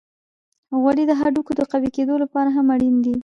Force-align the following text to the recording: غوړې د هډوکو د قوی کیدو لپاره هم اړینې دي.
غوړې 0.81 1.03
د 1.07 1.11
هډوکو 1.19 1.51
د 1.57 1.61
قوی 1.71 1.89
کیدو 1.97 2.13
لپاره 2.23 2.49
هم 2.55 2.65
اړینې 2.75 3.01
دي. 3.05 3.15